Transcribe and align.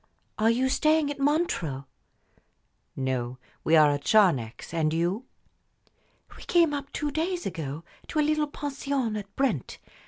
Are 0.39 0.49
you 0.49 0.67
staying 0.67 1.11
at 1.11 1.19
Montreux?" 1.19 1.83
"No; 2.95 3.37
we 3.63 3.75
are 3.75 3.91
at 3.91 4.03
Charnex 4.03 4.73
and 4.73 4.91
you?" 4.95 5.25
"We 6.35 6.41
came 6.41 6.73
up 6.73 6.91
two 6.91 7.11
days 7.11 7.45
ago 7.45 7.83
to 8.07 8.17
a 8.19 8.25
little 8.27 8.47
pension 8.47 9.15
at 9.15 9.35
Brent. 9.35 9.77